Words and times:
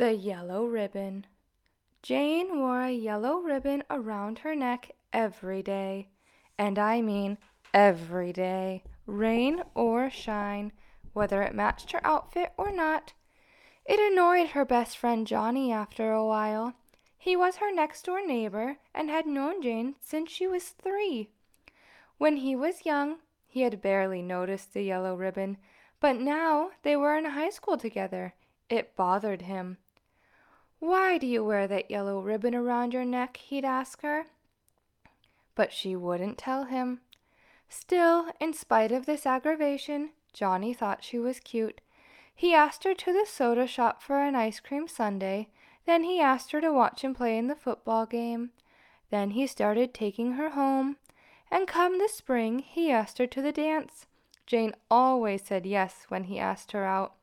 The 0.00 0.14
yellow 0.14 0.64
ribbon. 0.64 1.26
Jane 2.00 2.58
wore 2.58 2.84
a 2.84 2.90
yellow 2.90 3.36
ribbon 3.36 3.84
around 3.90 4.38
her 4.38 4.56
neck 4.56 4.92
every 5.12 5.62
day. 5.62 6.08
And 6.56 6.78
I 6.78 7.02
mean 7.02 7.36
every 7.74 8.32
day, 8.32 8.82
rain 9.04 9.62
or 9.74 10.08
shine, 10.08 10.72
whether 11.12 11.42
it 11.42 11.54
matched 11.54 11.92
her 11.92 12.00
outfit 12.02 12.54
or 12.56 12.72
not. 12.72 13.12
It 13.84 14.00
annoyed 14.00 14.48
her 14.52 14.64
best 14.64 14.96
friend 14.96 15.26
Johnny 15.26 15.70
after 15.70 16.12
a 16.12 16.24
while. 16.24 16.72
He 17.18 17.36
was 17.36 17.56
her 17.56 17.70
next 17.70 18.06
door 18.06 18.26
neighbor 18.26 18.78
and 18.94 19.10
had 19.10 19.26
known 19.26 19.60
Jane 19.60 19.96
since 20.00 20.30
she 20.30 20.46
was 20.46 20.70
three. 20.70 21.28
When 22.16 22.38
he 22.38 22.56
was 22.56 22.86
young, 22.86 23.18
he 23.46 23.60
had 23.60 23.82
barely 23.82 24.22
noticed 24.22 24.72
the 24.72 24.82
yellow 24.82 25.14
ribbon, 25.14 25.58
but 26.00 26.16
now 26.16 26.70
they 26.84 26.96
were 26.96 27.18
in 27.18 27.26
high 27.26 27.50
school 27.50 27.76
together. 27.76 28.32
It 28.70 28.96
bothered 28.96 29.42
him. 29.42 29.76
Why 30.80 31.18
do 31.18 31.26
you 31.26 31.44
wear 31.44 31.68
that 31.68 31.90
yellow 31.90 32.20
ribbon 32.20 32.54
around 32.54 32.94
your 32.94 33.04
neck? 33.04 33.36
he'd 33.36 33.66
ask 33.66 34.00
her. 34.00 34.24
But 35.54 35.74
she 35.74 35.94
wouldn't 35.94 36.38
tell 36.38 36.64
him. 36.64 37.00
Still, 37.68 38.32
in 38.40 38.54
spite 38.54 38.90
of 38.90 39.04
this 39.04 39.26
aggravation, 39.26 40.10
Johnny 40.32 40.72
thought 40.72 41.04
she 41.04 41.18
was 41.18 41.38
cute. 41.38 41.82
He 42.34 42.54
asked 42.54 42.84
her 42.84 42.94
to 42.94 43.12
the 43.12 43.26
soda 43.26 43.66
shop 43.66 44.02
for 44.02 44.22
an 44.22 44.34
ice 44.34 44.58
cream 44.58 44.88
sundae. 44.88 45.48
Then 45.84 46.02
he 46.04 46.18
asked 46.18 46.50
her 46.52 46.62
to 46.62 46.72
watch 46.72 47.02
him 47.02 47.14
play 47.14 47.36
in 47.36 47.48
the 47.48 47.54
football 47.54 48.06
game. 48.06 48.50
Then 49.10 49.32
he 49.32 49.46
started 49.46 49.92
taking 49.92 50.32
her 50.32 50.50
home. 50.50 50.96
And 51.50 51.68
come 51.68 51.98
the 51.98 52.08
spring, 52.08 52.60
he 52.60 52.90
asked 52.90 53.18
her 53.18 53.26
to 53.26 53.42
the 53.42 53.52
dance. 53.52 54.06
Jane 54.46 54.74
always 54.90 55.42
said 55.42 55.66
yes 55.66 56.06
when 56.08 56.24
he 56.24 56.38
asked 56.38 56.72
her 56.72 56.86
out. 56.86 57.16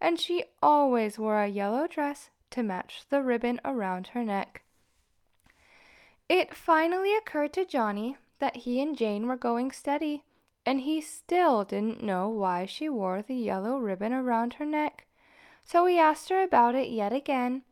And 0.00 0.20
she 0.20 0.44
always 0.62 1.18
wore 1.18 1.42
a 1.42 1.48
yellow 1.48 1.88
dress 1.88 2.30
to 2.50 2.62
match 2.62 3.02
the 3.08 3.22
ribbon 3.22 3.60
around 3.64 4.08
her 4.08 4.24
neck. 4.24 4.62
It 6.28 6.54
finally 6.54 7.16
occurred 7.16 7.52
to 7.54 7.64
Johnny 7.64 8.16
that 8.38 8.58
he 8.58 8.80
and 8.80 8.96
Jane 8.96 9.26
were 9.26 9.36
going 9.36 9.72
steady, 9.72 10.24
and 10.64 10.80
he 10.80 11.00
still 11.00 11.64
didn't 11.64 12.02
know 12.02 12.28
why 12.28 12.66
she 12.66 12.88
wore 12.88 13.22
the 13.22 13.34
yellow 13.34 13.78
ribbon 13.78 14.12
around 14.12 14.54
her 14.54 14.66
neck. 14.66 15.06
So 15.64 15.86
he 15.86 15.98
asked 15.98 16.28
her 16.28 16.42
about 16.42 16.74
it 16.74 16.88
yet 16.88 17.12
again, 17.12 17.62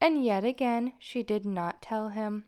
and 0.00 0.24
yet 0.24 0.44
again 0.44 0.92
she 0.98 1.22
did 1.22 1.44
not 1.44 1.82
tell 1.82 2.10
him. 2.10 2.44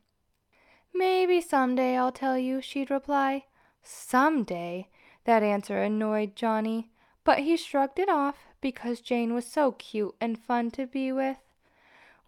Maybe 0.95 1.41
some 1.41 1.75
day 1.75 1.97
I'll 1.97 2.13
tell 2.13 2.39
you, 2.39 2.61
she'd 2.61 2.91
reply. 2.91 3.45
Some 3.83 4.45
day? 4.45 4.89
That 5.25 5.43
answer 5.43 5.83
annoyed 5.83 6.35
Johnny, 6.35 6.91
but 7.25 7.41
he 7.41 7.57
shrugged 7.57 7.99
it 7.99 8.09
off 8.09 8.47
because 8.61 9.01
Jane 9.01 9.35
was 9.35 9.47
so 9.47 9.73
cute 9.73 10.15
and 10.21 10.39
fun 10.39 10.71
to 10.73 10.87
be 10.87 11.13
with. 11.13 11.39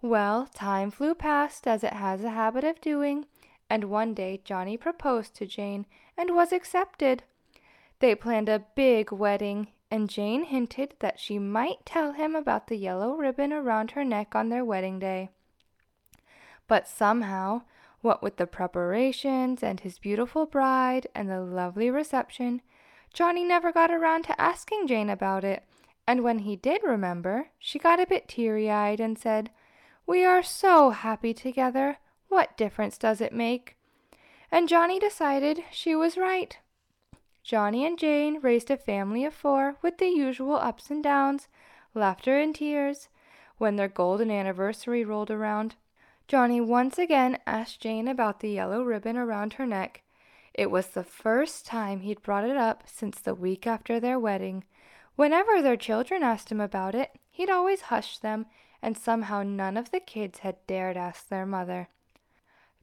Well, 0.02 0.48
time 0.54 0.90
flew 0.90 1.14
past 1.14 1.66
as 1.66 1.84
it 1.84 1.92
has 1.92 2.24
a 2.24 2.30
habit 2.30 2.64
of 2.64 2.80
doing, 2.80 3.26
and 3.68 3.84
one 3.84 4.14
day 4.14 4.40
Johnny 4.44 4.78
proposed 4.78 5.34
to 5.36 5.46
Jane 5.46 5.84
and 6.16 6.34
was 6.34 6.52
accepted. 6.52 7.22
They 7.98 8.14
planned 8.14 8.48
a 8.48 8.64
big 8.74 9.12
wedding, 9.12 9.68
and 9.90 10.08
Jane 10.08 10.44
hinted 10.44 10.94
that 11.00 11.18
she 11.18 11.38
might 11.38 11.84
tell 11.84 12.12
him 12.12 12.34
about 12.34 12.68
the 12.68 12.76
yellow 12.76 13.14
ribbon 13.14 13.52
around 13.52 13.90
her 13.90 14.04
neck 14.04 14.34
on 14.34 14.48
their 14.48 14.64
wedding 14.64 14.98
day. 14.98 15.28
But 16.66 16.88
somehow, 16.88 17.62
what 18.00 18.22
with 18.22 18.36
the 18.36 18.46
preparations 18.46 19.62
and 19.62 19.80
his 19.80 19.98
beautiful 19.98 20.46
bride 20.46 21.08
and 21.14 21.28
the 21.28 21.42
lovely 21.42 21.90
reception, 21.90 22.62
Johnny 23.12 23.44
never 23.44 23.70
got 23.70 23.90
around 23.90 24.22
to 24.24 24.40
asking 24.40 24.86
Jane 24.86 25.10
about 25.10 25.44
it, 25.44 25.64
and 26.06 26.24
when 26.24 26.40
he 26.40 26.56
did 26.56 26.82
remember, 26.82 27.48
she 27.58 27.78
got 27.78 28.00
a 28.00 28.06
bit 28.06 28.28
teary 28.28 28.70
eyed 28.70 29.00
and 29.00 29.18
said, 29.18 29.50
we 30.10 30.24
are 30.24 30.42
so 30.42 30.90
happy 30.90 31.32
together. 31.32 31.98
What 32.28 32.56
difference 32.56 32.98
does 32.98 33.20
it 33.20 33.32
make? 33.32 33.76
And 34.50 34.68
Johnny 34.68 34.98
decided 34.98 35.62
she 35.70 35.94
was 35.94 36.16
right. 36.16 36.58
Johnny 37.44 37.86
and 37.86 37.96
Jane 37.96 38.40
raised 38.40 38.72
a 38.72 38.76
family 38.76 39.24
of 39.24 39.32
four 39.32 39.76
with 39.82 39.98
the 39.98 40.08
usual 40.08 40.56
ups 40.56 40.90
and 40.90 41.00
downs, 41.00 41.46
laughter 41.94 42.40
and 42.40 42.52
tears. 42.52 43.08
When 43.58 43.76
their 43.76 43.86
golden 43.86 44.32
anniversary 44.32 45.04
rolled 45.04 45.30
around, 45.30 45.76
Johnny 46.26 46.60
once 46.60 46.98
again 46.98 47.38
asked 47.46 47.80
Jane 47.80 48.08
about 48.08 48.40
the 48.40 48.50
yellow 48.50 48.82
ribbon 48.82 49.16
around 49.16 49.52
her 49.52 49.66
neck. 49.66 50.02
It 50.52 50.72
was 50.72 50.88
the 50.88 51.04
first 51.04 51.66
time 51.66 52.00
he'd 52.00 52.22
brought 52.22 52.50
it 52.50 52.56
up 52.56 52.82
since 52.84 53.20
the 53.20 53.36
week 53.36 53.64
after 53.64 54.00
their 54.00 54.18
wedding. 54.18 54.64
Whenever 55.14 55.62
their 55.62 55.76
children 55.76 56.24
asked 56.24 56.50
him 56.50 56.60
about 56.60 56.96
it, 56.96 57.12
he'd 57.30 57.48
always 57.48 57.82
hush 57.82 58.18
them 58.18 58.46
and 58.82 58.96
somehow 58.96 59.42
none 59.42 59.76
of 59.76 59.90
the 59.90 60.00
kids 60.00 60.40
had 60.40 60.56
dared 60.66 60.96
ask 60.96 61.28
their 61.28 61.46
mother. 61.46 61.88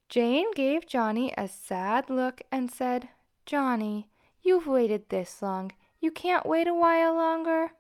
Jane 0.10 0.52
gave 0.54 0.88
Johnny 0.88 1.34
a 1.38 1.48
sad 1.48 2.10
look 2.10 2.42
and 2.52 2.72
said, 2.72 3.10
Johnny, 3.46 4.08
you've 4.42 4.68
waited 4.68 5.10
this 5.10 5.42
long. 5.42 5.72
You 6.00 6.12
can't 6.12 6.46
wait 6.46 6.68
a 6.68 6.74
while 6.74 7.14
longer. 7.14 7.72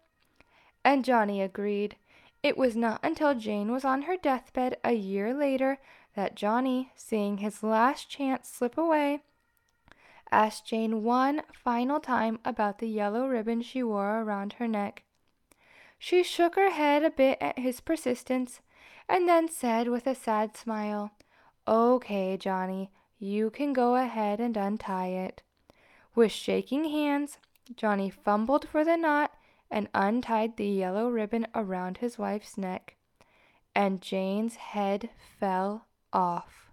And 0.84 1.06
Johnny 1.06 1.42
agreed. 1.42 1.96
It 2.44 2.58
was 2.58 2.76
not 2.76 3.00
until 3.04 3.36
Jane 3.36 3.72
was 3.72 3.86
on 3.86 4.04
her 4.04 4.18
deathbed 4.18 4.78
a 4.84 4.94
year 4.94 5.34
later 5.34 5.80
that 6.16 6.36
Johnny, 6.36 6.92
seeing 6.96 7.38
his 7.38 7.64
last 7.64 8.10
chance 8.10 8.50
slip 8.50 8.78
away, 8.78 9.22
asked 10.32 10.66
Jane 10.66 11.04
one 11.04 11.44
final 11.54 12.00
time 12.00 12.40
about 12.44 12.80
the 12.80 12.88
yellow 12.88 13.28
ribbon 13.28 13.62
she 13.62 13.84
wore 13.84 14.22
around 14.22 14.54
her 14.54 14.68
neck. 14.68 15.04
She 16.00 16.24
shook 16.24 16.56
her 16.56 16.70
head 16.72 17.04
a 17.04 17.10
bit 17.10 17.38
at 17.42 17.60
his 17.60 17.82
persistence, 17.82 18.62
and 19.10 19.28
then 19.28 19.50
said 19.50 19.88
with 19.88 20.08
a 20.08 20.16
sad 20.16 20.56
smile, 20.56 21.12
Okay, 21.68 22.38
Johnny, 22.38 22.92
you 23.20 23.50
can 23.50 23.74
go 23.74 23.96
ahead 23.96 24.40
and 24.40 24.56
untie 24.56 25.08
it. 25.08 25.42
With 26.16 26.32
shaking 26.32 26.86
hands, 26.86 27.40
Johnny 27.76 28.10
fumbled 28.10 28.68
for 28.68 28.86
the 28.86 28.96
knot 28.96 29.34
and 29.70 29.90
untied 29.94 30.56
the 30.56 30.68
yellow 30.68 31.10
ribbon 31.10 31.48
around 31.54 31.98
his 31.98 32.18
wife's 32.18 32.58
neck, 32.58 32.96
and 33.76 34.02
Jane's 34.02 34.56
head 34.56 35.10
fell 35.40 35.88
off. 36.14 36.67